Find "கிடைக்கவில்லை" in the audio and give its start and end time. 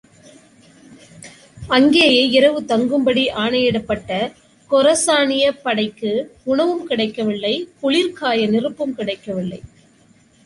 6.87-7.69, 8.95-9.61